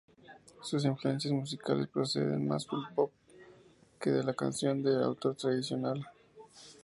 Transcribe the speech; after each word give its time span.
Sus 0.63 0.83
influencias 0.83 1.31
musicales 1.31 1.85
proceden 1.87 2.47
más 2.47 2.63
del 2.65 2.81
pop 2.95 3.11
que 3.99 4.09
de 4.09 4.23
la 4.23 4.33
canción 4.33 4.81
de 4.81 4.95
autor 4.95 5.35
tradicional. 5.35 6.03